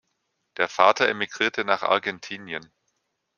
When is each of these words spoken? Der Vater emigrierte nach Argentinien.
Der 0.57 0.67
Vater 0.67 1.07
emigrierte 1.09 1.63
nach 1.63 1.83
Argentinien. 1.83 2.71